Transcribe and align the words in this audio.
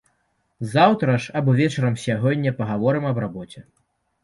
Заўтра 0.75 1.17
ж 1.25 1.35
або 1.41 1.51
вечарам 1.59 1.99
сягоння 2.05 2.55
пагаворым 2.63 3.09
аб 3.13 3.23
рабоце. 3.27 3.67